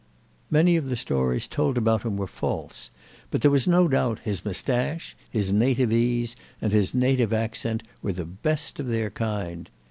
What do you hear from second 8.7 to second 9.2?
of their